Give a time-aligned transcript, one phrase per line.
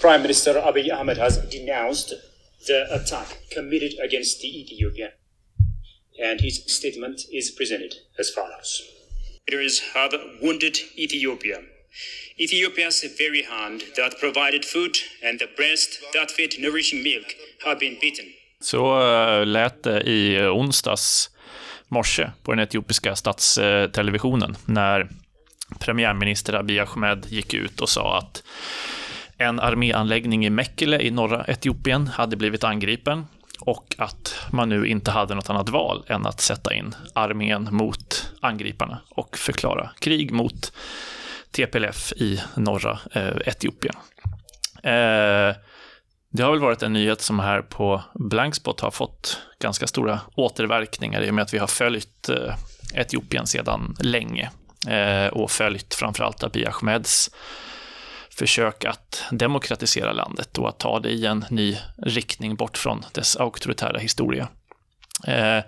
[0.00, 2.14] Prime Minister Abiy Ahmed has denounced
[2.66, 5.10] the attack committed against the Ethiopian,
[6.24, 8.82] and his statement is presented as follows.
[9.50, 11.58] Leaders have wounded Ethiopia.
[12.38, 17.26] Ethiopia's very hand that provided food and the breast that fed nourishing milk
[17.64, 18.26] have been beaten.
[18.60, 21.30] Så uh, lät det i onsdags
[21.88, 25.08] morse på den etiopiska statstelevisionen när
[25.80, 28.42] premiärminister Abiy Ahmed gick ut och sa att
[29.38, 33.26] en arméanläggning i Mekele i norra Etiopien hade blivit angripen
[33.60, 38.32] och att man nu inte hade något annat val än att sätta in armén mot
[38.40, 40.72] angriparna och förklara krig mot
[41.50, 43.94] TPLF i norra eh, Etiopien.
[44.82, 45.56] Eh,
[46.30, 51.22] det har väl varit en nyhet som här på Blankspot har fått ganska stora återverkningar
[51.22, 52.54] i och med att vi har följt eh,
[52.94, 54.50] Etiopien sedan länge
[54.88, 57.30] eh, och följt framförallt Abiy Ahmeds
[58.38, 63.36] försök att demokratisera landet och att ta det i en ny riktning bort från dess
[63.36, 64.48] auktoritära historia.
[65.26, 65.64] Eh,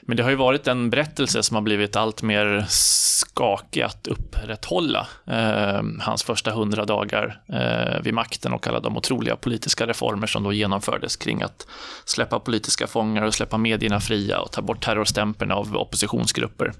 [0.00, 5.06] men det har ju varit en berättelse som har blivit allt mer skakig att upprätthålla.
[5.26, 10.42] Eh, hans första hundra dagar eh, vid makten och alla de otroliga politiska reformer som
[10.42, 11.66] då genomfördes kring att
[12.04, 16.72] släppa politiska fångar och släppa medierna fria och ta bort terrorstämpeln av oppositionsgrupper.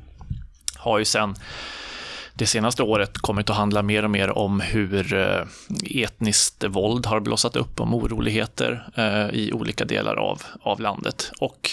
[0.76, 1.34] Har ju sen
[2.38, 5.46] det senaste året kommit att handla mer och mer om hur eh,
[6.02, 11.30] etniskt våld har blossat upp, om oroligheter eh, i olika delar av, av landet.
[11.40, 11.70] Och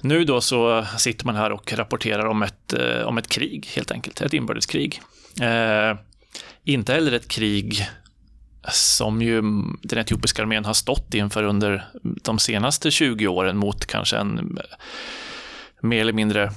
[0.00, 3.90] nu då så sitter man här och rapporterar om ett, eh, om ett krig, helt
[3.90, 4.20] enkelt.
[4.20, 5.00] Ett inbördeskrig.
[5.40, 5.98] Eh,
[6.64, 7.88] inte heller ett krig
[8.72, 9.42] som ju
[9.82, 14.58] den etiopiska armén har stått inför under de senaste 20 åren mot kanske en
[15.80, 16.52] mer eller mindre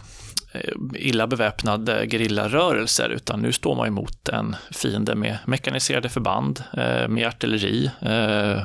[0.52, 6.64] Eh, illa beväpnade eh, gerillarörelser, utan nu står man emot en fiende med mekaniserade förband,
[6.74, 7.92] eh, med artilleri,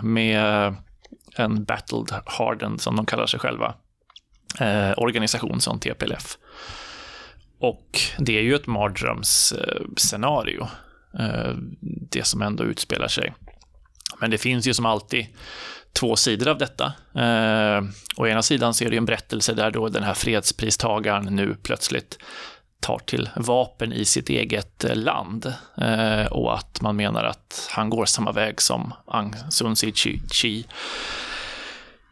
[0.02, 0.74] med
[1.36, 3.74] en battled hardened, som de kallar sig själva,
[4.96, 6.38] organisation som TPLF.
[7.60, 10.68] Och det är ju ett mardrömsscenario,
[12.10, 13.34] det som ändå utspelar sig.
[14.20, 15.26] Men det finns ju som alltid
[15.94, 16.92] två sidor av detta.
[17.14, 17.82] Eh,
[18.16, 22.18] å ena sidan så är det en berättelse där då den här fredspristagaren nu plötsligt
[22.80, 27.90] tar till vapen i sitt eget eh, land eh, och att man menar att han
[27.90, 29.92] går samma väg som Aung San Suu
[30.32, 30.64] Kyi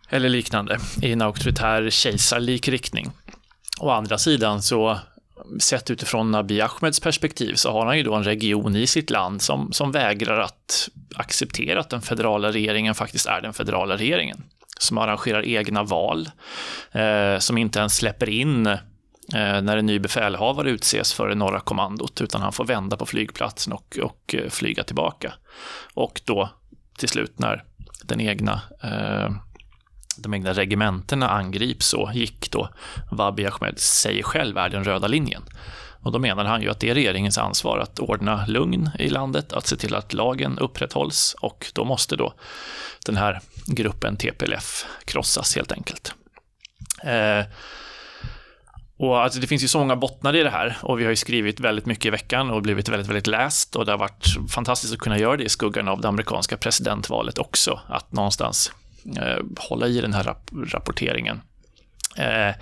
[0.09, 3.10] eller liknande i en auktoritär kejsarlik riktning.
[3.81, 4.98] Å andra sidan så
[5.58, 9.42] sett utifrån Abiy Ahmeds perspektiv så har han ju då en region i sitt land
[9.42, 14.44] som, som vägrar att acceptera att den federala regeringen faktiskt är den federala regeringen.
[14.78, 16.30] Som arrangerar egna val,
[16.92, 18.78] eh, som inte ens släpper in eh,
[19.32, 23.72] när en ny befälhavare utses för det norra kommandot, utan han får vända på flygplatsen
[23.72, 25.32] och, och eh, flyga tillbaka.
[25.94, 26.50] Och då
[26.98, 27.64] till slut när
[28.04, 29.30] den egna eh,
[30.18, 32.68] de egna regementena angrips så gick då
[33.10, 35.42] Wabi Ahmed säger själv är den röda linjen.
[36.02, 39.52] Och då menar han ju att det är regeringens ansvar att ordna lugn i landet,
[39.52, 42.34] att se till att lagen upprätthålls och då måste då
[43.06, 46.14] den här gruppen TPLF krossas helt enkelt.
[47.04, 47.44] Eh,
[48.98, 51.16] och alltså det finns ju så många bottnar i det här och vi har ju
[51.16, 54.92] skrivit väldigt mycket i veckan och blivit väldigt, väldigt läst och det har varit fantastiskt
[54.92, 58.72] att kunna göra det i skuggan av det amerikanska presidentvalet också, att någonstans
[59.16, 61.40] Eh, hålla i den här rap rapporteringen.
[62.16, 62.54] Eh,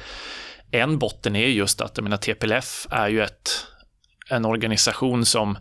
[0.70, 3.66] en botten är just att jag menar, TPLF är ju ett,
[4.30, 5.58] en organisation som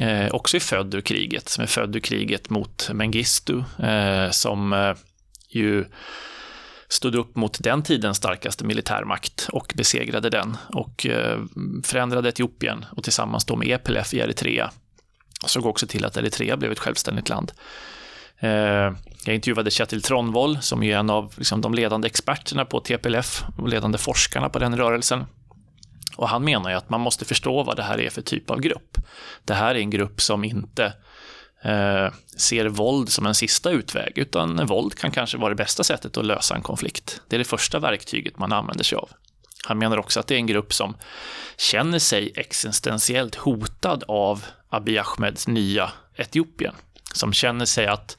[0.00, 4.72] eh, också är född ur kriget, som är född ur kriget mot Mengistu, eh, som
[4.72, 4.94] eh,
[5.48, 5.84] ju
[6.88, 11.40] stod upp mot den tidens starkaste militärmakt och besegrade den och eh,
[11.84, 14.70] förändrade Etiopien och tillsammans då med EPLF i Eritrea
[15.46, 17.52] såg också till att Eritrea blev ett självständigt land.
[18.42, 18.92] Eh,
[19.24, 23.68] jag intervjuade Kjetil Tronvoll som är en av liksom, de ledande experterna på TPLF och
[23.68, 25.24] ledande forskarna på den rörelsen.
[26.16, 28.60] Och han menar ju att man måste förstå vad det här är för typ av
[28.60, 28.98] grupp.
[29.44, 30.84] Det här är en grupp som inte
[31.62, 36.16] eh, ser våld som en sista utväg, utan våld kan kanske vara det bästa sättet
[36.16, 37.20] att lösa en konflikt.
[37.28, 39.10] Det är det första verktyget man använder sig av.
[39.64, 40.96] Han menar också att det är en grupp som
[41.56, 46.74] känner sig existentiellt hotad av Abiy Ahmeds nya Etiopien
[47.12, 48.16] som känner sig att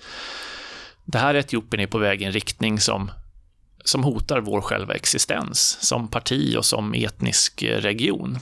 [1.05, 3.11] det här Etiopien är på väg i en riktning som,
[3.83, 8.39] som hotar vår själva existens som parti och som etnisk eh, region.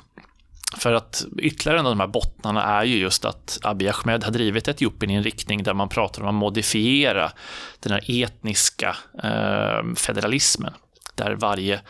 [0.77, 4.31] För att ytterligare en av de här bottnarna är ju just att Abiy Ahmed har
[4.31, 7.31] drivit Etiopien i en riktning där man pratar om att modifiera
[7.80, 10.74] den här etniska eh, federalismen.
[11.15, 11.81] Där varje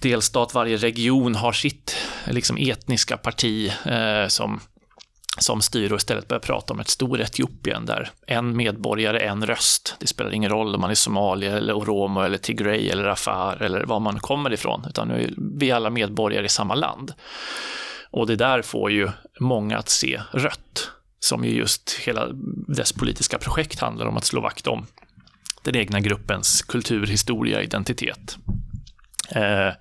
[0.00, 1.96] delstat, varje region har sitt
[2.26, 4.60] liksom, etniska parti eh, som
[5.38, 9.96] som styr och istället börjar prata om ett stort Etiopien där en medborgare, en röst.
[10.00, 13.84] Det spelar ingen roll om man är somalier eller oromo eller tigray eller afar eller
[13.84, 17.12] var man kommer ifrån, utan nu är vi alla medborgare i samma land.
[18.10, 19.08] Och det där får ju
[19.40, 22.28] många att se rött, som ju just hela
[22.68, 24.86] dess politiska projekt handlar om att slå vakt om
[25.62, 28.36] den egna gruppens kultur, historia, identitet.
[29.30, 29.72] Eh,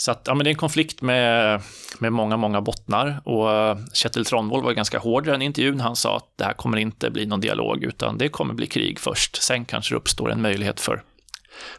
[0.00, 1.60] så att, ja, men det är en konflikt med,
[1.98, 5.80] med många, många bottnar och eh, Kjetil Tronvoll var ganska hård i den intervjun.
[5.80, 8.98] Han sa att det här kommer inte bli någon dialog, utan det kommer bli krig
[9.00, 9.42] först.
[9.42, 11.02] Sen kanske det uppstår en möjlighet för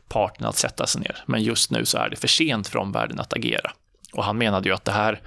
[0.08, 1.24] parterna att sätta sig ner.
[1.26, 3.72] Men just nu så är det för sent för omvärlden att agera.
[4.14, 5.22] Och han menade ju att det här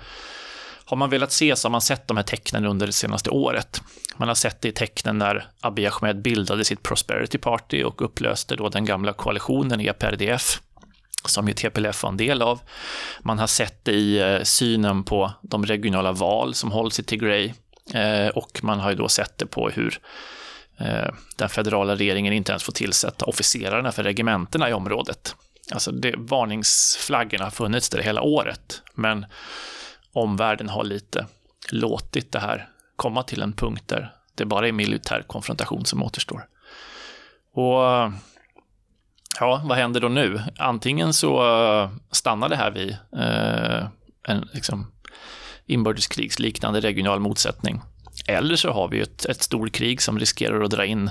[0.85, 3.83] har man velat se så har man sett de här tecknen under det senaste året.
[4.17, 8.57] Man har sett det i tecknen när Abiy Ahmed bildade sitt Prosperity Party och upplöste
[8.57, 10.61] då den gamla koalitionen EPRDF
[11.29, 12.61] som ju TPLF var en del av.
[13.21, 17.53] Man har sett det i eh, synen på de regionala val som hålls i Tigray
[17.95, 20.01] eh, och man har ju då sett det på hur
[20.79, 25.37] eh, den federala regeringen inte ens får tillsätta officerarna för regementena i området.
[25.73, 29.27] Alltså det, varningsflaggorna har funnits där hela året, men
[30.13, 31.27] omvärlden har lite
[31.71, 36.47] låtit det här komma till en punkt där det bara är militär konfrontation som återstår.
[37.55, 38.13] Och
[39.41, 40.41] ja, vad händer då nu?
[40.59, 41.43] Antingen så
[41.83, 43.87] eh, stannar det här vid eh,
[44.29, 44.93] en liksom,
[45.67, 47.81] inbördeskrigsliknande regional motsättning.
[48.27, 51.11] Eller så har vi ett, ett storkrig som riskerar att dra in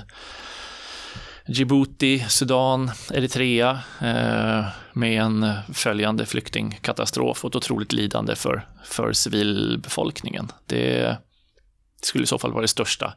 [1.46, 10.48] Djibouti, Sudan, Eritrea eh, med en följande flyktingkatastrof och ett otroligt lidande för, för civilbefolkningen.
[10.66, 11.16] Det
[12.02, 13.14] skulle i så fall vara det största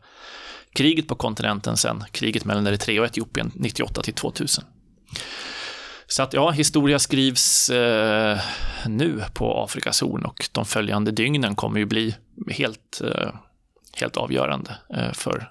[0.73, 4.63] kriget på kontinenten sen kriget mellan Eritrea och Etiopien 98 till 2000.
[6.15, 8.39] Så att ja, historia skrivs eh,
[8.87, 12.15] nu på Afrikas horn och de följande dygnen kommer ju bli
[12.49, 13.29] helt, eh,
[13.97, 15.49] helt avgörande eh, för,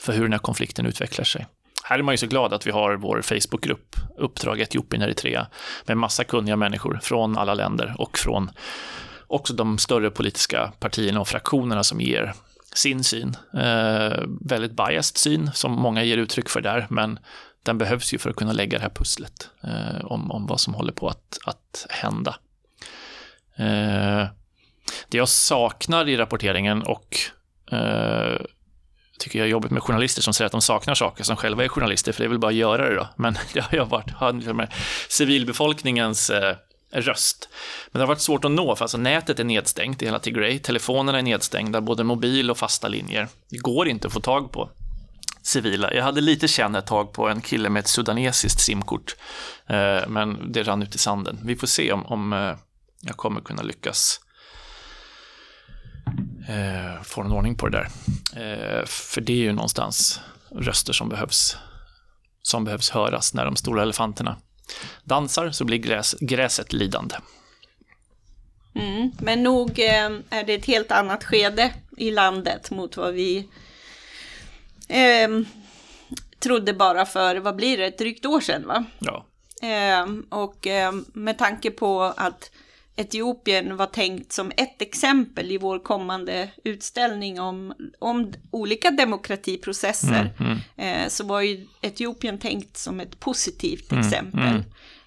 [0.00, 1.46] för hur den här konflikten utvecklar sig.
[1.84, 5.46] Här är man ju så glad att vi har vår Facebookgrupp Uppdrag Etiopien Eritrea
[5.86, 8.50] med massa kunniga människor från alla länder och från
[9.26, 12.34] också de större politiska partierna och fraktionerna som ger
[12.74, 13.36] sin syn.
[13.54, 17.18] Eh, väldigt biased syn som många ger uttryck för där, men
[17.64, 20.74] den behövs ju för att kunna lägga det här pusslet eh, om, om vad som
[20.74, 22.36] håller på att, att hända.
[23.56, 24.26] Eh,
[25.08, 27.16] det jag saknar i rapporteringen och
[27.70, 28.40] eh,
[29.18, 31.68] tycker jag är jobbigt med journalister som säger att de saknar saker som själva är
[31.68, 33.08] journalister, för det är väl bara att göra det då.
[33.16, 34.72] Men det har jag varit, med
[35.08, 36.56] civilbefolkningens eh,
[36.90, 37.48] röst.
[37.92, 40.58] Men det har varit svårt att nå, för alltså nätet är nedstängt i hela Tigray,
[40.58, 43.28] telefonerna är nedstängda, både mobil och fasta linjer.
[43.50, 44.70] Det går inte att få tag på
[45.46, 45.94] civila.
[45.94, 49.16] Jag hade lite känn ett tag på en kille med ett sudanesiskt simkort,
[49.66, 51.40] eh, men det rann ut i sanden.
[51.44, 52.56] Vi får se om, om eh,
[53.00, 54.20] jag kommer kunna lyckas
[56.48, 57.88] eh, få någon ordning på det där.
[58.42, 60.20] Eh, för det är ju någonstans
[60.50, 61.56] röster som behövs,
[62.42, 64.36] som behövs höras när de stora elefanterna
[65.04, 67.16] dansar så blir gräs, gräset lidande.
[68.74, 73.48] Mm, men nog eh, är det ett helt annat skede i landet mot vad vi
[74.94, 75.28] Eh,
[76.38, 78.84] trodde bara för, vad blir det, ett drygt år sedan va?
[78.98, 79.26] Ja.
[79.62, 82.50] Eh, och eh, med tanke på att
[82.96, 90.58] Etiopien var tänkt som ett exempel i vår kommande utställning om, om olika demokratiprocesser, mm,
[90.76, 91.10] mm.
[91.10, 94.40] Så var ju Etiopien tänkt som ett positivt mm, exempel.
[94.40, 94.62] Mm,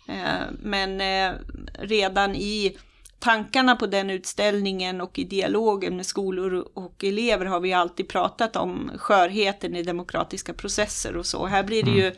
[0.07, 1.35] eh, men eh,
[1.79, 2.77] redan i
[3.19, 8.55] tankarna på den utställningen och i dialogen med skolor och elever har vi alltid pratat
[8.55, 11.45] om skörheten i demokratiska processer och så.
[11.45, 12.11] Här blir det ju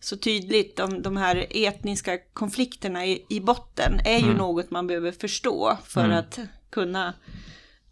[0.00, 4.36] så tydligt om de här etniska konflikterna i, i botten är ju mm.
[4.36, 6.18] något man behöver förstå för mm.
[6.18, 6.38] att
[6.70, 7.14] kunna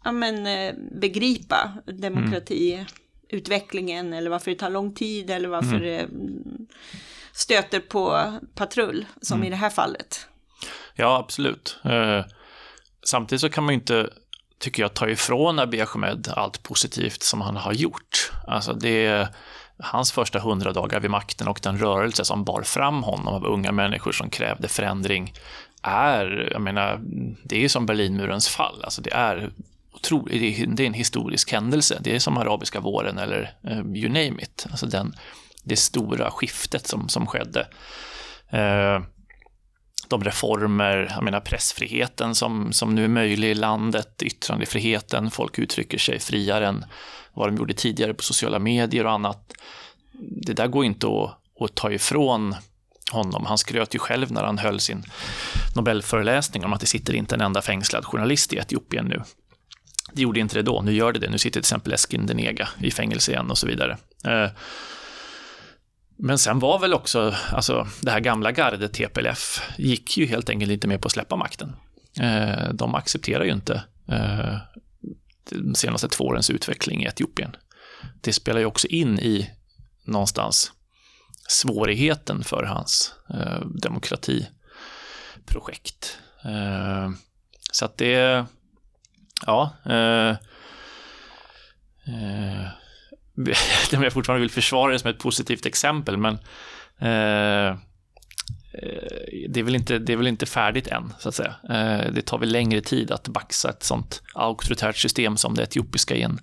[0.03, 5.83] ja, men, eh, begripa demokratiutvecklingen eller varför det tar lång tid eller varför mm.
[5.83, 6.07] det
[7.33, 9.47] stöter på patrull som mm.
[9.47, 10.27] i det här fallet.
[10.95, 11.79] Ja, absolut.
[11.83, 12.21] Eh,
[13.05, 14.09] samtidigt så kan man ju inte,
[14.59, 18.31] tycker jag, ta ifrån Abiy Ahmed allt positivt som han har gjort.
[18.47, 19.27] Alltså det är
[19.79, 23.71] hans första hundra dagar vid makten och den rörelse som bar fram honom av unga
[23.71, 25.33] människor som krävde förändring
[25.81, 26.99] är, jag menar,
[27.43, 28.83] det är ju som Berlinmurens fall.
[28.83, 29.51] Alltså det är
[29.93, 31.97] otroligt, det är en historisk händelse.
[32.01, 34.67] Det är som arabiska våren eller eh, you name it.
[34.71, 35.15] Alltså den,
[35.63, 37.67] det stora skiftet som, som skedde.
[38.49, 39.01] Eh,
[40.07, 45.97] de reformer, jag menar pressfriheten som, som nu är möjlig i landet, yttrandefriheten, folk uttrycker
[45.97, 46.85] sig friare än
[47.33, 49.53] vad de gjorde tidigare på sociala medier och annat.
[50.19, 52.55] Det där går inte att, att ta ifrån
[53.11, 53.45] honom.
[53.45, 55.03] Han skröt ju själv när han höll sin
[55.75, 59.21] Nobelföreläsning om att det sitter inte en enda fängslad journalist i Etiopien nu.
[60.13, 61.29] Det gjorde inte det då, nu gör det det.
[61.29, 63.97] Nu sitter till exempel Eskin Denega i fängelse igen och så vidare.
[64.25, 64.49] Eh,
[66.25, 70.71] men sen var väl också, alltså det här gamla gardet TPLF gick ju helt enkelt
[70.71, 71.75] inte med på att släppa makten.
[72.19, 74.57] Eh, de accepterar ju inte eh,
[75.49, 77.55] de senaste två årens utveckling i Etiopien.
[78.21, 79.51] Det spelar ju också in i
[80.03, 80.71] någonstans
[81.47, 86.17] svårigheten för hans eh, demokratiprojekt.
[86.45, 87.09] Eh,
[87.71, 88.45] så att det,
[89.45, 90.35] ja, eh,
[93.97, 96.33] om jag fortfarande vill försvara det som ett positivt exempel, men
[96.99, 97.77] eh, eh,
[99.49, 101.55] det, är väl inte, det är väl inte färdigt än, så att säga.
[101.69, 106.15] Eh, det tar väl längre tid att baxa ett sånt auktoritärt system som det etiopiska
[106.15, 106.39] i en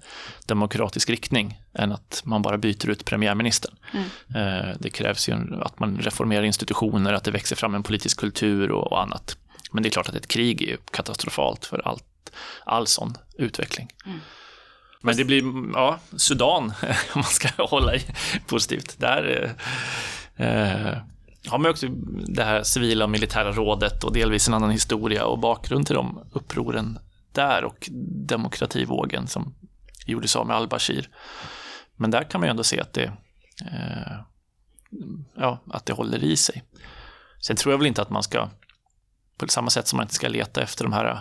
[0.46, 3.74] demokratisk riktning, än att man bara byter ut premiärministern.
[3.92, 4.04] Mm.
[4.34, 8.70] Eh, det krävs ju att man reformerar institutioner, att det växer fram en politisk kultur
[8.70, 9.36] och, och annat.
[9.72, 12.32] Men det är klart att ett krig är katastrofalt för allt,
[12.64, 13.88] all sån utveckling.
[14.06, 14.20] Mm.
[15.02, 15.42] Men det blir,
[15.74, 18.04] ja, Sudan, om man ska hålla i
[18.46, 18.98] positivt.
[18.98, 19.54] Där
[20.36, 20.98] eh, eh
[21.48, 21.88] har man också
[22.26, 26.28] det här civila och militära rådet och delvis en annan historia och bakgrund till de
[26.32, 26.98] upproren
[27.32, 27.88] där och
[28.26, 29.54] demokrativågen som
[30.06, 31.08] gjordes av med al-Bashir.
[31.96, 33.12] Men där kan man ju ändå se att det,
[33.60, 34.16] eh,
[35.36, 36.62] ja, att det håller i sig.
[37.40, 38.48] Sen tror jag väl inte att man ska,
[39.38, 41.20] på samma sätt som man inte ska leta efter de här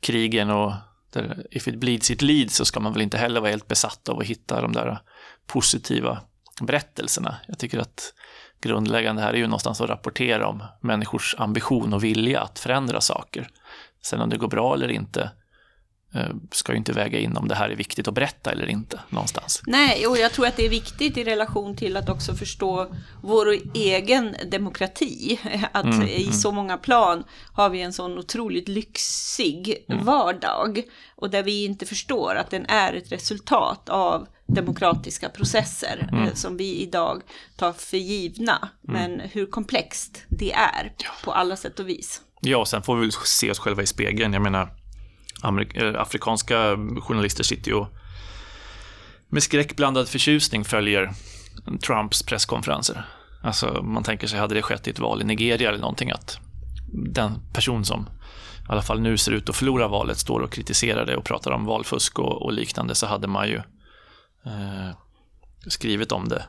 [0.00, 0.72] krigen och
[1.12, 4.08] där if it bleeds it leads så ska man väl inte heller vara helt besatt
[4.08, 4.98] av att hitta de där
[5.46, 6.20] positiva
[6.60, 7.36] berättelserna.
[7.48, 8.14] Jag tycker att
[8.62, 13.48] grundläggande här är ju någonstans att rapportera om människors ambition och vilja att förändra saker.
[14.02, 15.30] Sen om det går bra eller inte
[16.50, 19.62] ska ju inte väga in om det här är viktigt att berätta eller inte någonstans.
[19.66, 23.56] Nej, och jag tror att det är viktigt i relation till att också förstå vår
[23.74, 25.40] egen demokrati.
[25.72, 26.32] Att mm, i mm.
[26.32, 30.04] så många plan har vi en sån otroligt lyxig mm.
[30.04, 30.82] vardag.
[31.16, 36.24] Och där vi inte förstår att den är ett resultat av demokratiska processer mm.
[36.24, 37.22] eh, som vi idag
[37.56, 38.68] tar för givna.
[38.88, 39.02] Mm.
[39.02, 40.92] Men hur komplext det är
[41.24, 42.22] på alla sätt och vis.
[42.40, 44.32] Ja, och sen får vi se oss själva i spegeln.
[44.32, 44.79] Jag menar, Eh,
[45.44, 47.84] Eh, afrikanska journalister sitter ju
[49.28, 51.12] med skräckblandad förtjusning följer
[51.86, 53.04] Trumps presskonferenser.
[53.42, 56.38] Alltså man tänker sig, hade det skett i ett val i Nigeria eller någonting, att
[56.92, 58.08] den person som
[58.68, 61.50] i alla fall nu ser ut att förlora valet står och kritiserar det och pratar
[61.50, 63.56] om valfusk och, och liknande, så hade man ju
[64.46, 64.90] eh,
[65.66, 66.44] skrivit om det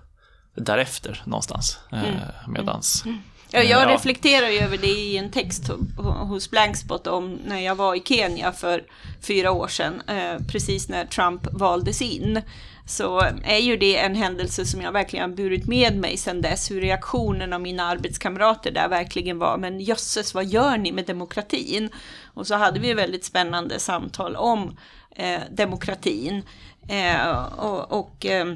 [0.55, 1.79] därefter någonstans.
[1.91, 2.19] Eh, mm.
[2.47, 3.21] Medans mm.
[3.53, 3.93] Ja, jag ja.
[3.93, 8.51] reflekterar ju över det i en text hos Blankspot om när jag var i Kenya
[8.51, 8.83] för
[9.21, 12.41] fyra år sedan, eh, precis när Trump valdes in.
[12.85, 16.81] Så är ju det en händelse som jag verkligen burit med mig sedan dess, hur
[16.81, 21.89] reaktionen av mina arbetskamrater där verkligen var, men jösses, vad gör ni med demokratin?
[22.33, 24.77] Och så hade vi väldigt spännande samtal om
[25.15, 26.43] eh, demokratin.
[26.89, 28.53] Eh, och, och eh,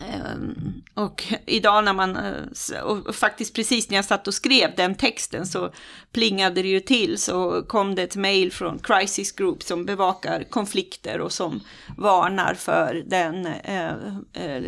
[0.00, 4.94] Ehm, och idag när man, eh, och faktiskt precis när jag satt och skrev den
[4.94, 5.70] texten så
[6.12, 7.18] plingade det ju till.
[7.18, 11.60] Så kom det ett mail från Crisis Group som bevakar konflikter och som
[11.96, 13.92] varnar för den eh,
[14.32, 14.62] eh,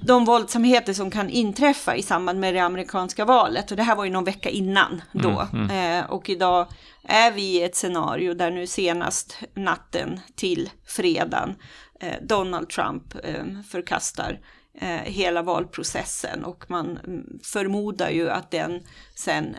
[0.00, 3.70] de våldsamheter som kan inträffa i samband med det amerikanska valet.
[3.70, 5.48] Och det här var ju någon vecka innan då.
[5.52, 5.98] Mm, mm.
[5.98, 6.66] Eh, och idag
[7.04, 11.54] är vi i ett scenario där nu senast natten till fredagen
[12.00, 14.38] Eh, Donald Trump eh, förkastar eh,
[15.04, 18.80] hela valprocessen och man mm, förmodar ju att den
[19.14, 19.56] sen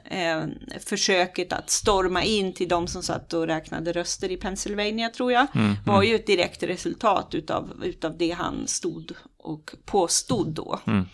[0.85, 5.47] försöket att storma in till de som satt och räknade röster i Pennsylvania tror jag
[5.55, 6.09] mm, var mm.
[6.09, 10.79] ju ett direkt resultat utav, utav det han stod och påstod då.
[10.87, 11.05] Mm.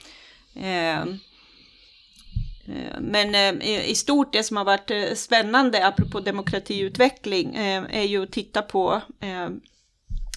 [3.00, 7.56] Men i stort det som har varit spännande apropå demokratiutveckling
[7.89, 9.01] är ju att titta på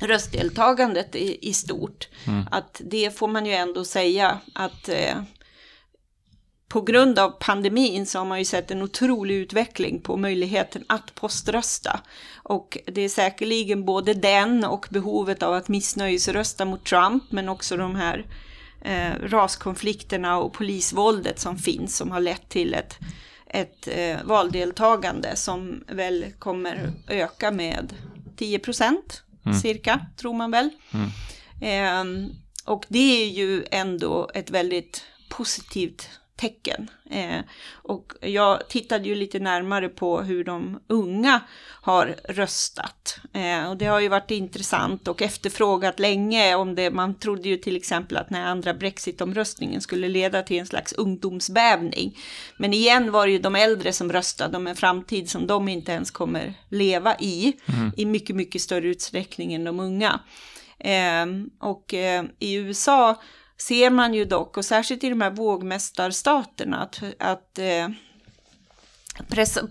[0.01, 2.09] röstdeltagandet i, i stort.
[2.27, 2.45] Mm.
[2.51, 5.23] Att det får man ju ändå säga att eh,
[6.71, 11.15] på grund av pandemin så har man ju sett en otrolig utveckling på möjligheten att
[11.15, 12.01] poströsta.
[12.37, 17.77] Och det är säkerligen både den och behovet av att missnöjesrösta mot Trump, men också
[17.77, 18.27] de här
[18.83, 22.99] eh, raskonflikterna och polisvåldet som finns, som har lett till ett,
[23.47, 27.95] ett eh, valdeltagande som väl kommer öka med
[28.37, 29.59] 10 procent mm.
[29.59, 30.71] cirka, tror man väl.
[30.91, 31.11] Mm.
[31.61, 32.31] Eh,
[32.65, 36.91] och det är ju ändå ett väldigt positivt tecken.
[37.11, 37.41] Eh,
[37.73, 41.41] och jag tittade ju lite närmare på hur de unga
[41.83, 43.19] har röstat.
[43.33, 46.91] Eh, och det har ju varit intressant och efterfrågat länge om det.
[46.91, 52.19] Man trodde ju till exempel att när andra Brexit-omröstningen skulle leda till en slags ungdomsbävning.
[52.57, 55.93] Men igen var det ju de äldre som röstade om en framtid som de inte
[55.93, 57.53] ens kommer leva i.
[57.67, 57.93] Mm.
[57.97, 60.21] I mycket, mycket större utsträckning än de unga.
[60.79, 61.27] Eh,
[61.59, 63.17] och eh, i USA
[63.61, 67.89] ser man ju dock, och särskilt i de här vågmästarstaterna, att, att eh,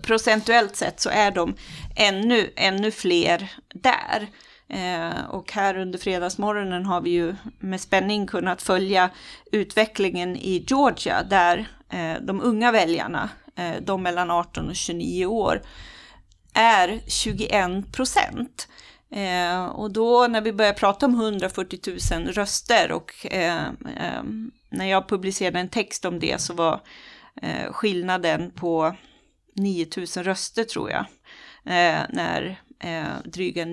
[0.02, 1.54] procentuellt sett så är de
[1.96, 4.28] ännu, ännu fler där.
[4.68, 9.10] Eh, och här under fredagsmorgonen har vi ju med spänning kunnat följa
[9.52, 15.62] utvecklingen i Georgia där eh, de unga väljarna, eh, de mellan 18 och 29 år,
[16.54, 18.68] är 21 procent.
[19.12, 21.78] Eh, och då när vi börjar prata om 140
[22.12, 24.22] 000 röster och eh, eh,
[24.70, 26.80] när jag publicerade en text om det så var
[27.42, 28.96] eh, skillnaden på
[29.56, 31.04] 9 000 röster tror jag.
[31.64, 33.66] Eh, när eh, dryga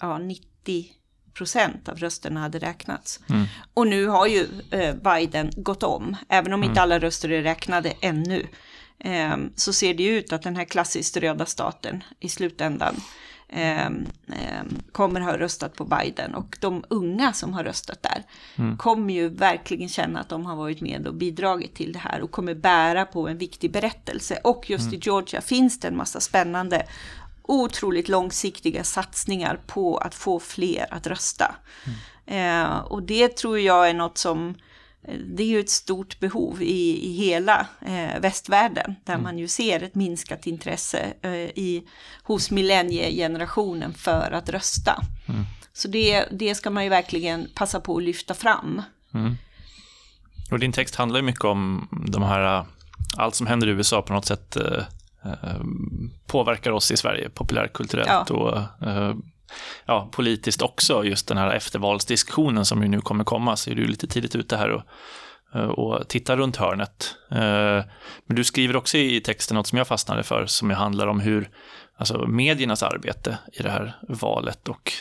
[0.00, 0.86] ja, 90
[1.34, 3.20] procent av rösterna hade räknats.
[3.28, 3.44] Mm.
[3.74, 4.46] Och nu har ju
[5.04, 6.70] Biden gått om, även om mm.
[6.70, 8.46] inte alla röster är räknade ännu.
[9.54, 12.96] så ser det ut att den här klassiskt röda staten i slutändan
[13.52, 13.90] eh,
[14.92, 16.34] kommer ha röstat på Biden.
[16.34, 18.22] Och de unga som har röstat där
[18.56, 18.76] mm.
[18.76, 22.30] kommer ju verkligen känna att de har varit med och bidragit till det här och
[22.30, 24.38] kommer bära på en viktig berättelse.
[24.44, 24.94] Och just mm.
[24.94, 26.86] i Georgia finns det en massa spännande
[27.42, 31.54] otroligt långsiktiga satsningar på att få fler att rösta.
[31.84, 32.64] Mm.
[32.66, 34.54] Eh, och det tror jag är något som
[35.24, 39.22] det är ju ett stort behov i, i hela eh, västvärlden där mm.
[39.22, 41.84] man ju ser ett minskat intresse eh, i,
[42.22, 45.02] hos millenniegenerationen för att rösta.
[45.28, 45.44] Mm.
[45.72, 48.82] Så det, det ska man ju verkligen passa på att lyfta fram.
[49.14, 49.36] Mm.
[50.50, 52.64] Och din text handlar ju mycket om de här,
[53.16, 54.84] allt som händer i USA på något sätt eh,
[55.24, 55.60] eh
[56.26, 58.34] påverkar oss i Sverige populärkulturellt ja.
[58.34, 59.14] och eh,
[59.86, 63.86] ja, politiskt också, just den här eftervalsdiskussionen som ju nu kommer komma, så är du
[63.86, 64.82] lite tidigt ute här och,
[65.78, 67.14] och tittar runt hörnet.
[67.30, 67.84] Eh,
[68.26, 71.50] men du skriver också i texten något som jag fastnade för, som handlar om hur
[71.96, 74.92] alltså mediernas arbete i det här valet och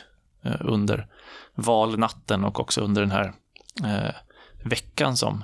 [0.45, 1.07] eh, under
[1.55, 3.33] valnatten och också under den här
[3.83, 4.15] eh,
[4.63, 5.43] veckan som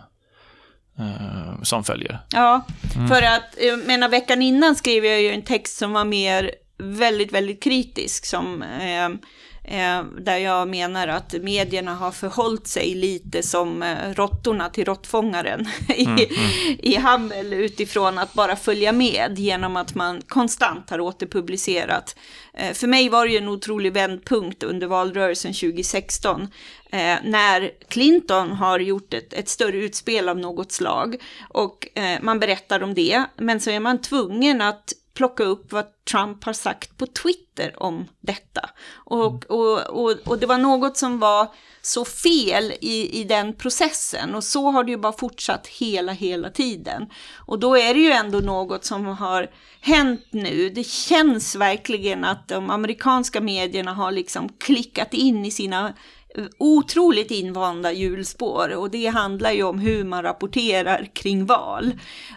[1.64, 2.20] som följer.
[2.30, 2.66] Ja,
[2.96, 3.08] mm.
[3.08, 7.32] för att, jag menar veckan innan skrev jag ju en text som var mer väldigt,
[7.32, 9.06] väldigt kritisk som eh,
[9.68, 15.68] eh, där jag menar att medierna har förhållit sig lite som eh, råttorna till råttfångaren
[15.96, 16.80] i, mm, mm.
[16.80, 22.16] i Hammel utifrån att bara följa med genom att man konstant har återpublicerat.
[22.74, 26.42] För mig var det ju en otrolig vändpunkt under valrörelsen 2016
[26.92, 31.16] eh, när Clinton har gjort ett, ett, större utspel av något slag
[31.50, 31.88] och
[32.22, 36.54] man berättar om det, men så är man tvungen att plocka upp vad Trump har
[36.54, 38.70] sagt på Twitter om detta.
[38.96, 39.40] Och, mm.
[39.48, 41.48] och, och, och, det var något som var
[41.82, 46.50] så fel i, i den processen och så har det ju bara fortsatt hela, hela
[46.50, 47.10] tiden.
[47.36, 49.48] Och då är det ju ändå något som har
[49.82, 50.70] hänt nu.
[50.70, 55.94] Det känns verkligen att de amerikanska medierna har liksom klickat in i sina
[56.58, 58.76] otroligt invanda hjulspår.
[58.76, 61.92] Och det handlar ju om hur man rapporterar kring val.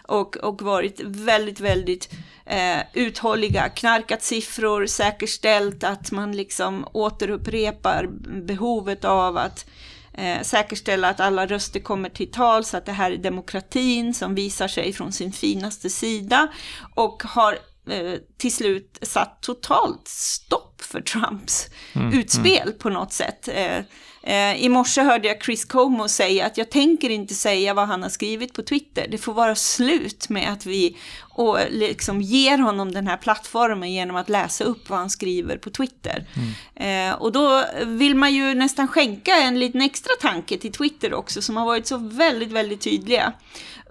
[0.07, 2.09] Och, och varit väldigt, väldigt
[2.45, 8.07] eh, uthålliga, knarkat siffror, säkerställt att man liksom återupprepar
[8.41, 9.65] behovet av att
[10.13, 14.35] eh, säkerställa att alla röster kommer till tal så att det här är demokratin som
[14.35, 16.47] visar sig från sin finaste sida
[16.95, 17.57] och har
[17.89, 22.19] eh, till slut satt totalt stopp för Trumps mm, mm.
[22.19, 22.77] utspel mm.
[22.77, 23.47] på något sätt.
[23.47, 23.79] Eh,
[24.23, 28.03] Eh, I morse hörde jag Chris Como säga att jag tänker inte säga vad han
[28.03, 29.07] har skrivit på Twitter.
[29.11, 34.15] Det får vara slut med att vi och liksom ger honom den här plattformen genom
[34.15, 36.25] att läsa upp vad han skriver på Twitter.
[36.33, 37.09] Mm.
[37.09, 41.41] Eh, och då vill man ju nästan skänka en liten extra tanke till Twitter också
[41.41, 43.33] som har varit så väldigt, väldigt tydliga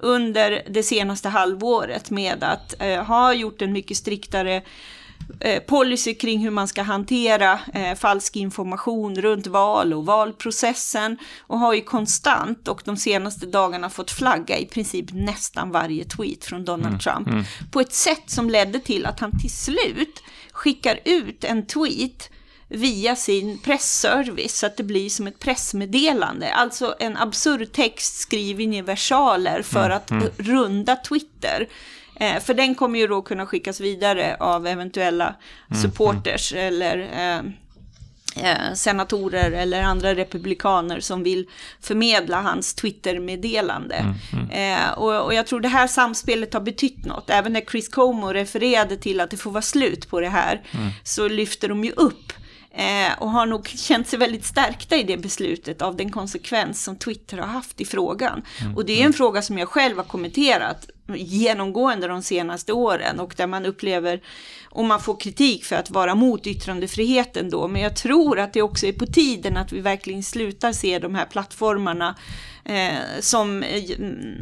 [0.01, 4.63] under det senaste halvåret med att eh, ha gjort en mycket striktare
[5.67, 11.75] policy kring hur man ska hantera eh, falsk information runt val och valprocessen och har
[11.75, 16.87] ju konstant och de senaste dagarna fått flagga i princip nästan varje tweet från Donald
[16.87, 17.45] mm, Trump mm.
[17.71, 22.31] på ett sätt som ledde till att han till slut skickar ut en tweet
[22.69, 26.53] via sin pressservice så att det blir som ett pressmeddelande.
[26.53, 30.29] Alltså en absurd text skriven i versaler för mm, att mm.
[30.37, 31.69] runda Twitter.
[32.21, 35.35] Eh, för den kommer ju då kunna skickas vidare av eventuella
[35.71, 36.67] mm, supporters mm.
[36.67, 37.43] eller eh,
[38.45, 41.47] eh, senatorer eller andra republikaner som vill
[41.81, 44.15] förmedla hans Twitter-meddelande.
[44.53, 47.31] Eh, och, och jag tror det här samspelet har betytt något.
[47.31, 50.63] Även när Chris Como refererade till att det får vara slut på det här,
[51.03, 52.33] så lyfter de ju upp
[52.75, 56.97] Eh, och har nog känt sig väldigt stärkta i det beslutet av den konsekvens som
[56.97, 58.43] Twitter har haft i frågan.
[58.77, 63.35] Och det är en fråga som jag själv har kommenterat genomgående de senaste åren och
[63.37, 64.21] där man upplever,
[64.71, 68.63] och man får kritik för att vara mot yttrandefriheten då, men jag tror att det
[68.63, 72.17] också är på tiden att vi verkligen slutar se de här plattformarna
[72.65, 73.85] eh, som eh,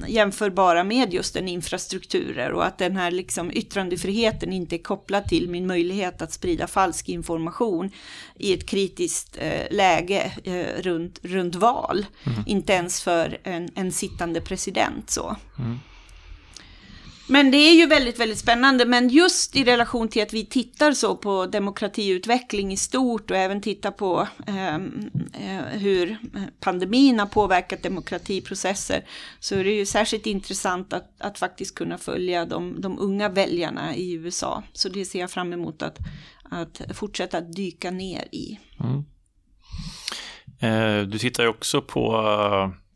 [0.08, 5.48] jämförbara med just en infrastrukturer och att den här liksom yttrandefriheten inte är kopplad till
[5.50, 7.90] min möjlighet att sprida falsk information
[8.36, 12.06] i ett kritiskt eh, läge eh, runt, runt val.
[12.46, 15.36] Inte ens för en, en sittande president så.
[17.30, 18.84] Men det är ju väldigt, väldigt spännande.
[18.84, 23.60] Men just i relation till att vi tittar så på demokratiutveckling i stort och även
[23.60, 26.18] tittar på ehm, eh, hur
[26.60, 29.04] pandemin har påverkat demokratiprocesser
[29.40, 33.96] så är det ju särskilt intressant att, att faktiskt kunna följa de, de unga väljarna
[33.96, 34.62] i USA.
[34.72, 35.98] Så det ser jag fram emot att,
[36.42, 38.58] att fortsätta dyka ner i.
[38.80, 39.04] Mm.
[40.60, 42.87] Eh, Du tittar ju också på, eh,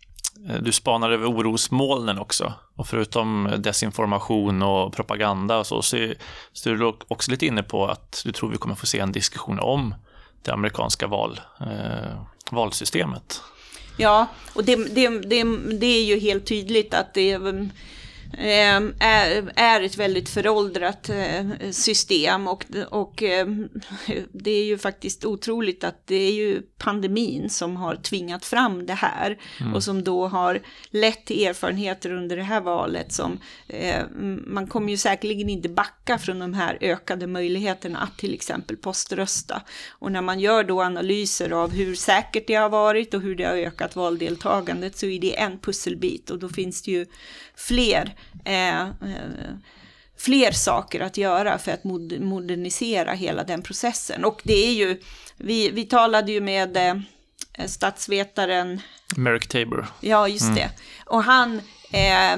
[0.49, 2.53] Eh, du spanar över orosmolnen också.
[2.77, 6.15] Och förutom desinformation och propaganda och så, så är
[6.53, 9.13] så är du också lite inne på att du tror vi kommer få se en
[9.13, 9.95] diskussion om
[10.43, 13.41] det amerikanska val, eh, valsystemet.
[13.97, 15.45] Ja, och det, det, det,
[15.81, 17.69] det är ju helt tydligt att det är
[18.39, 23.47] är, är ett väldigt föråldrat eh, system och, och eh,
[24.33, 28.95] det är ju faktiskt otroligt att det är ju pandemin som har tvingat fram det
[28.95, 29.39] här
[29.75, 34.03] och som då har lett till erfarenheter under det här valet som eh,
[34.47, 39.63] man kommer ju säkerligen inte backa från de här ökade möjligheterna att till exempel poströsta.
[39.91, 43.45] Och när man gör då analyser av hur säkert det har varit och hur det
[43.45, 47.07] har ökat valdeltagandet så är det en pusselbit och då finns det ju
[47.69, 48.89] fler eh, eh,
[50.19, 54.25] fler saker att göra för att mod- modernisera hela den processen.
[54.25, 55.01] Och det är ju,
[55.37, 58.81] vi, vi talade ju med eh, statsvetaren
[59.17, 59.87] Merrick Tabor.
[60.01, 60.71] Ja, just det.
[61.07, 61.61] Och han
[61.93, 62.37] eh,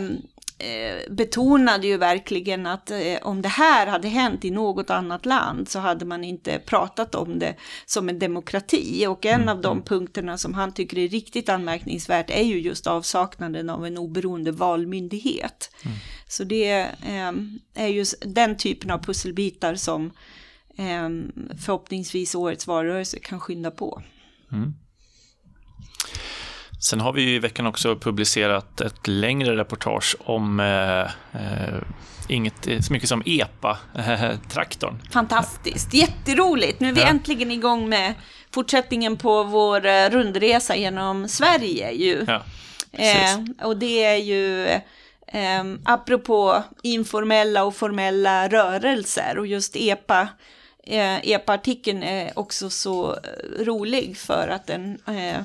[0.58, 5.68] eh, betonade ju verkligen att eh, om det här hade hänt i något annat land
[5.68, 7.54] så hade man inte pratat om det
[7.86, 9.06] som en demokrati.
[9.06, 13.70] Och en av de punkterna som han tycker är riktigt anmärkningsvärt är ju just avsaknaden
[13.70, 15.70] av en oberoende valmyndighet.
[16.28, 16.70] Så det
[17.06, 17.32] eh,
[17.74, 20.10] är ju s- den typen av pusselbitar som
[20.76, 21.08] eh,
[21.64, 24.02] förhoppningsvis årets valrörelse kan skynda på.
[26.84, 31.00] Sen har vi ju i veckan också publicerat ett längre reportage om eh,
[31.40, 31.74] eh,
[32.28, 34.98] inget så mycket som EPA-traktorn.
[35.12, 36.80] Fantastiskt, jätteroligt.
[36.80, 37.06] Nu är vi Ja.
[37.06, 38.14] äntligen igång med
[38.50, 42.24] fortsättningen på vår eh, rundresa genom Sverige ju.
[42.26, 42.42] Ja,
[42.92, 44.66] eh, och det är ju
[45.26, 50.28] eh, apropå informella och formella rörelser och just EPA.
[50.86, 55.42] Eh, EPA-artikeln är också så eh, rolig för att den eh,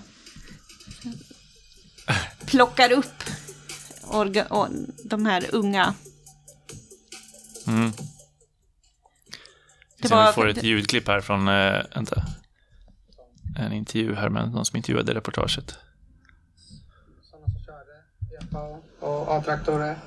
[2.45, 3.23] plockar upp
[4.03, 4.67] orga- och
[5.05, 5.93] de här unga.
[10.01, 12.23] Det Sen vi var- får ett ljudklipp här från, eh, vänta,
[13.57, 15.75] en intervju här med någon som intervjuade reportaget.
[17.31, 19.97] Sådana som körde EPA och A-traktorer.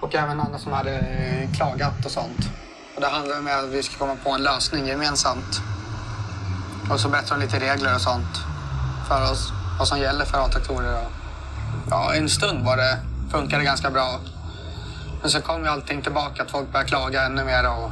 [0.00, 2.50] Och även andra som hade eh, klagat och sånt.
[2.94, 5.60] Och det handlar om att vi ska komma på en lösning gemensamt.
[6.90, 8.36] Och så berättar de lite regler och sånt
[9.08, 9.52] för oss.
[9.78, 11.04] Vad som gäller för A-traktorer.
[11.06, 11.10] Och,
[11.90, 12.98] ja, en stund var det,
[13.30, 14.20] funkade ganska bra.
[15.20, 17.90] Men så kom ju allting tillbaka, att folk började klaga ännu mer och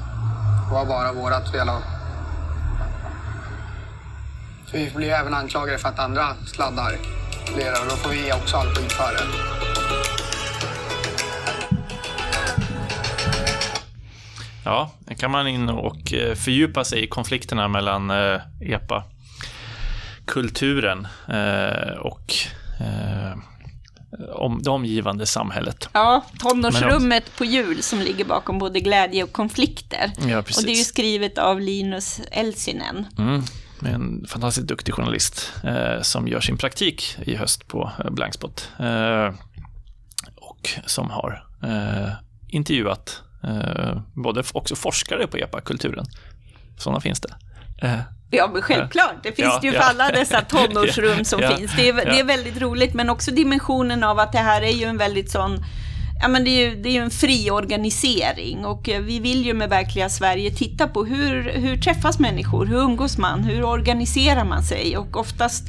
[0.69, 1.69] det var bara vårat fel.
[1.69, 1.83] Och...
[4.67, 6.97] Så vi blir även anklagade för att andra sladdar
[7.55, 9.25] blir och då får vi också all skit för det.
[14.65, 21.99] Ja, nu kan man in och eh, fördjupa sig i konflikterna mellan eh, EPA-kulturen eh,
[21.99, 22.35] och
[24.35, 25.89] om det omgivande samhället.
[25.93, 30.13] Ja, tonårsrummet på jul som ligger bakom både glädje och konflikter.
[30.17, 30.89] Ja, Och det är ju precis.
[30.89, 33.07] skrivet av Linus Elsinen.
[33.19, 33.43] Mm,
[33.87, 38.69] en fantastiskt duktig journalist eh, som gör sin praktik i höst på eh, Blankspot.
[38.79, 39.35] Eh,
[40.37, 42.13] och som har eh,
[42.49, 46.05] intervjuat eh, både också forskare på EPA-kulturen.
[46.79, 47.35] Sådana finns det.
[48.31, 49.23] Ja, men självklart.
[49.23, 49.83] Det finns Ja, det ju ja.
[49.83, 51.77] för alla dessa tonårsrum som Ja, finns.
[51.77, 52.19] Det är, det ja.
[52.19, 55.65] är väldigt roligt, men också dimensionen av att det här är ju en väldigt sån
[56.21, 59.47] ja, men det är ju det är ju en fri organisering och eh, vi vill
[59.47, 64.45] ju med Verkliga Sverige titta på hur, hur träffas människor, hur umgås man, hur organiserar
[64.45, 65.65] man sig och oftast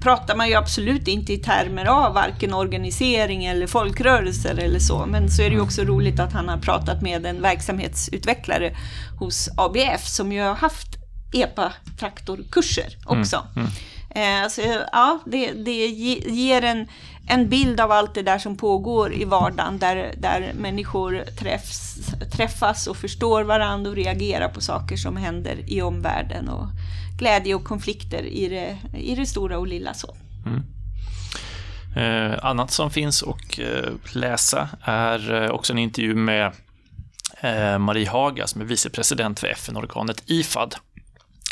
[0.00, 5.06] pratar man ju absolut inte i termer av varken organisering eller folkrörelser eller så.
[5.06, 8.76] Men så är det ju också roligt att han har pratat med en verksamhetsutvecklare
[9.18, 10.99] hos ABF som ju har haft
[11.32, 13.46] EPA-traktorkurser också.
[13.56, 13.68] Mm,
[14.14, 14.44] mm.
[14.44, 14.60] Eh, så
[14.92, 16.88] ja, det, det ger en,
[17.28, 21.96] en bild av allt det där som pågår i vardagen där, där människor träffs,
[22.32, 26.48] träffas och förstår varandra och reagerar på saker som händer i omvärlden.
[26.48, 26.66] Och,
[27.20, 29.94] glädje och konflikter i det, i det stora och lilla.
[29.94, 30.16] så.
[30.46, 30.62] Mm.
[31.96, 36.52] Eh, annat som finns att eh, läsa är eh, också en intervju med
[37.40, 40.74] eh, Marie Haga som är vicepresident för FN-organet IFAD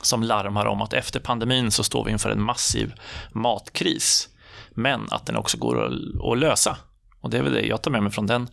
[0.03, 2.95] som larmar om att efter pandemin så står vi inför en massiv
[3.33, 4.29] matkris
[4.71, 5.85] men att den också går
[6.33, 6.77] att, lösa.
[7.21, 8.49] Och det är väl det jag tar med mig från den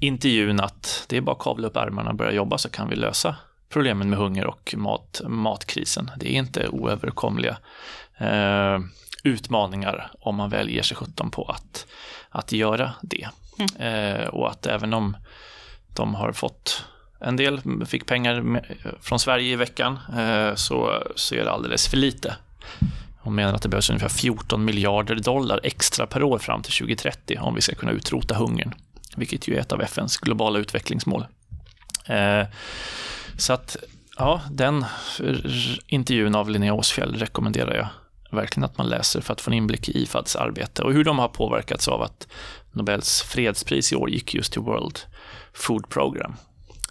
[0.00, 2.96] intervjun att det är bara att kavla upp ärmarna och börja jobba så kan vi
[2.96, 3.36] lösa
[3.68, 6.10] problemen med hunger och mat, matkrisen.
[6.16, 7.56] Det är inte oöverkomliga
[8.18, 8.78] eh,
[9.24, 11.86] utmaningar om man väl ger sig sjutton på att,
[12.30, 13.28] att göra det.
[13.58, 14.16] Mm.
[14.16, 15.16] Eh, och att även om
[15.94, 16.84] de har fått
[17.20, 18.62] en del fick pengar
[19.00, 22.36] från Sverige i veckan eh, så, så är det alldeles för lite.
[23.18, 27.38] Hon menar att det behövs ungefär 14 miljarder dollar extra per år fram till 2030
[27.40, 28.74] om vi ska kunna utrota hungern,
[29.16, 31.26] vilket ju är ett av FNs globala utvecklingsmål.
[32.06, 32.46] Eh,
[33.36, 33.76] så att,
[34.16, 34.84] ja, den
[35.86, 37.88] intervjun av Linnea Åsfjäll rekommenderar jag
[38.30, 41.18] verkligen att man läser för att få en inblick i IFADs arbete och hur de
[41.18, 42.28] har påverkats av att
[42.72, 44.98] Nobels fredspris i år gick just till World
[45.52, 46.36] Food Program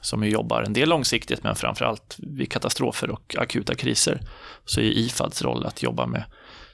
[0.08, 4.22] som ju jobbar en del långsiktigt men framförallt vid katastrofer och akuta kriser
[4.65, 6.24] så är IFADs roll att jobba med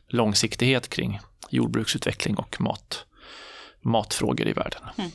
[0.07, 1.19] långsiktighet kring
[1.49, 3.05] jordbruksutveckling och mat,
[3.81, 4.81] matfrågor i världen.
[4.97, 5.11] Mm.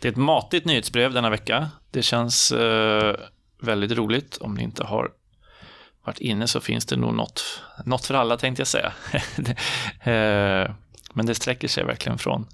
[0.00, 1.70] Det är ett matigt nyhetsbrev denna vecka.
[1.90, 3.16] Det känns eh,
[3.60, 4.36] väldigt roligt.
[4.36, 5.10] Om ni inte har
[6.04, 8.92] varit inne så finns det nog något, något för alla tänkte jag säga.
[10.04, 10.70] Eh,
[11.14, 12.46] men det sträcker sig verkligen från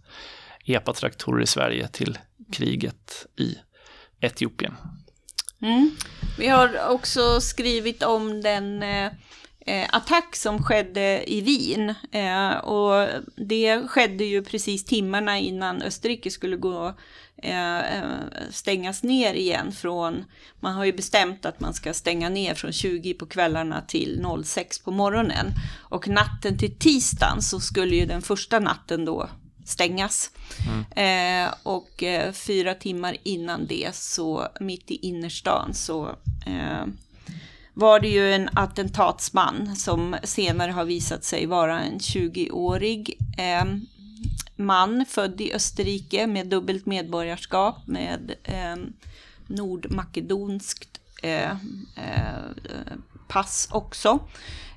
[0.64, 2.18] epatraktorer i Sverige till
[2.52, 3.56] kriget i
[4.20, 4.74] Etiopien.
[5.62, 5.96] Mm.
[6.38, 9.12] Vi har också skrivit om den eh,
[9.66, 11.94] eh, attack som skedde i Wien.
[12.12, 16.94] Eh, och det skedde ju precis timmarna innan Österrike skulle gå
[17.42, 18.04] eh, eh
[18.50, 20.24] stängas ner igen från,
[20.60, 24.78] man har ju bestämt att man ska stänga ner från 20 på kvällarna till 06
[24.78, 25.46] på morgonen.
[25.78, 29.28] Och natten till tisdagen så skulle ju den första natten då
[29.64, 30.30] stängas.
[30.66, 31.46] Mm.
[31.46, 36.08] Eh, och eh, fyra timmar innan det så mitt i innerstan så
[36.46, 36.86] eh,
[37.74, 43.64] var det ju en attentatsman som senare har visat sig vara en 20-årig eh,
[44.56, 48.76] man född i Österrike med dubbelt medborgarskap med eh,
[49.46, 51.56] nordmakedonskt eh,
[53.28, 54.18] pass också.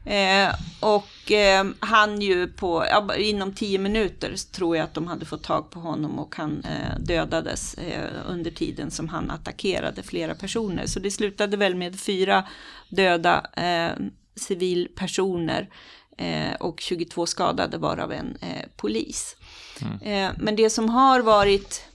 [0.06, 5.26] Eh, och eh, han ju på, ja, inom tio minuter tror jag att de hade
[5.26, 10.36] fått tag på honom och han eh, dödades eh, under tiden som han attackerade flera
[10.36, 10.86] personer.
[10.86, 12.48] Så det slutade väl med fyra
[12.90, 13.92] döda eh,
[14.36, 15.70] civilpersoner
[16.18, 18.38] eh, och 22 skadade varav en
[18.76, 19.36] polis.
[19.82, 20.36] Mm.
[20.38, 21.86] men det som har varit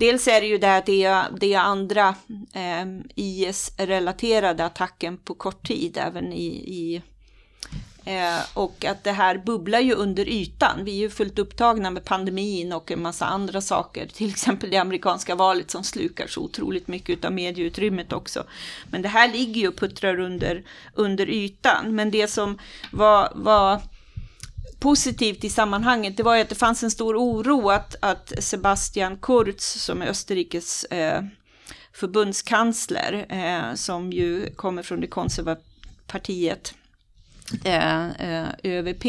[0.00, 2.14] Dels är det ju det att det är, det är andra
[3.14, 7.02] IS-relaterade attacken på kort tid, även i, i
[8.06, 10.84] eh, och att det här bubblar ju under ytan.
[10.84, 14.06] Vi är ju fullt upptagna med pandemin och en massa andra saker.
[14.06, 18.44] Till exempel det amerikanska valet som slukar så otroligt mycket av medieutrymmet också.
[18.90, 20.64] Men det här ligger ju och puttrar under,
[20.94, 21.94] under ytan.
[21.94, 22.58] Men det som
[22.92, 23.80] var, var
[24.78, 29.16] positivt i sammanhanget, det var ju att det fanns en stor oro att, att Sebastian
[29.16, 31.22] Kurz, som är Österrikes eh,
[31.92, 35.66] förbundskansler, eh, som ju kommer från det konservativa
[36.06, 36.74] partiet,
[37.64, 39.04] Eh, eh, ÖVP,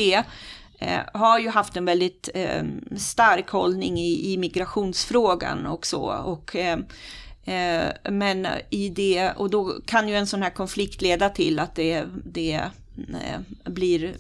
[0.79, 2.63] eh, har ju haft en väldigt eh,
[2.97, 6.01] stark hållning i, i migrationsfrågan och så.
[6.01, 6.85] Och, ehm,
[7.45, 11.75] eh, men i det, och då kan ju en sån här konflikt leda till att
[11.75, 12.61] det, det
[13.63, 14.15] blir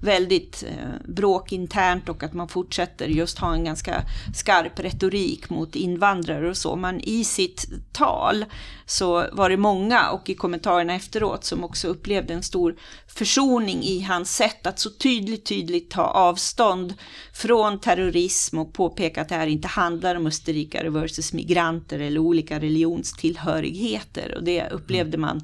[0.00, 4.02] väldigt eh, bråk internt och att man fortsätter just ha en ganska
[4.34, 6.76] skarp retorik mot invandrare och så.
[6.76, 8.44] Men i sitt tal
[8.86, 14.00] så var det många och i kommentarerna efteråt som också upplevde en stor försoning i
[14.00, 16.94] hans sätt att så tydligt, tydligt ta avstånd
[17.32, 22.60] från terrorism och påpeka att det här inte handlar om österrikare versus migranter eller olika
[22.60, 24.34] religionstillhörigheter.
[24.36, 25.42] Och det upplevde man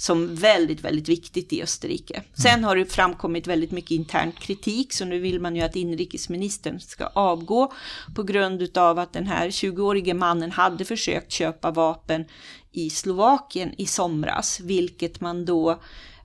[0.00, 2.22] som väldigt, väldigt viktigt i Österrike.
[2.34, 6.80] Sen har det framkommit väldigt mycket intern kritik, så nu vill man ju att inrikesministern
[6.80, 7.72] ska avgå
[8.14, 12.24] på grund av att den här 20-årige mannen hade försökt köpa vapen
[12.72, 15.80] i Slovakien i somras, vilket man då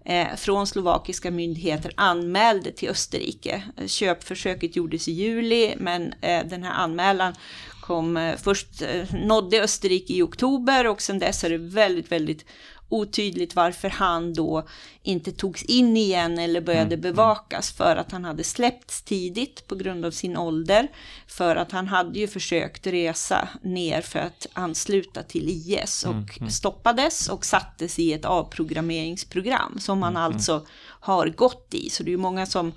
[0.05, 3.63] eh, från slovakiska myndigheter anmälde till Österrike.
[3.85, 7.33] Köpförsöket gjordes i juli, men eh, den här anmälan
[7.81, 8.67] kom eh, först,
[9.23, 12.45] nådde Österrike i oktober och sen dess är det väldigt, väldigt
[12.89, 14.67] otydligt varför han då
[15.03, 20.05] inte togs in igen eller började bevakas för att han hade släppts tidigt på grund
[20.05, 20.87] av sin ålder.
[21.27, 27.29] För att han hade ju försökt resa ner för att ansluta till IS och stoppades
[27.29, 30.65] och sattes i ett avprogrammeringsprogram som han alltså
[30.99, 31.89] har gått i.
[31.89, 32.73] Så det är ju många som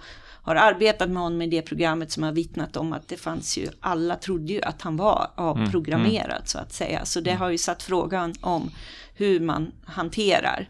[0.48, 3.68] har arbetat med honom i det programmet som har vittnat om att det fanns ju,
[3.80, 7.04] alla trodde ju att han var avprogrammerad så att säga.
[7.04, 8.70] Så det har ju satt frågan om
[9.14, 10.68] hur man hanterar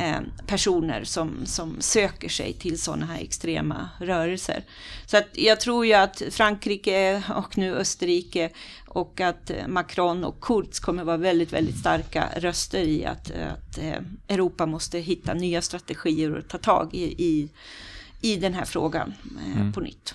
[0.00, 4.64] eh, personer som, som söker sig till sådana här extrema rörelser.
[5.06, 8.50] Så att jag tror ju att Frankrike och nu Österrike
[8.88, 14.02] och att Macron och Kurz kommer vara väldigt, väldigt starka röster i att, att eh,
[14.28, 17.48] Europa måste hitta nya strategier och ta tag i, i,
[18.20, 19.14] i den här frågan
[19.56, 20.14] eh, på nytt.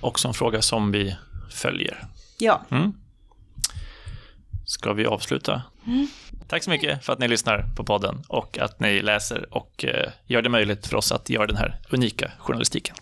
[0.00, 1.16] Också en fråga som vi
[1.50, 2.06] följer.
[2.38, 2.62] Ja,
[4.66, 5.62] Ska vi avsluta?
[6.48, 10.10] Tack så mycket för att ni lyssnar på podden och att ni läser och eh,
[10.26, 12.96] gör det möjligt för oss att göra den här unika journalistiken.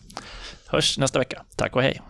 [0.66, 1.44] Hörs nästa vecka.
[1.56, 2.00] Tack och hej!